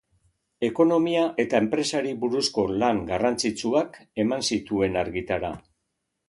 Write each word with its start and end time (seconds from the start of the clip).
Ekonomia 0.67 1.25
eta 1.43 1.59
enpresari 1.63 2.13
buruzko 2.23 2.65
lan 2.85 3.03
garrantzitsuak 3.11 4.01
eman 4.25 4.49
zituen 4.55 4.99
argitara. 5.05 5.55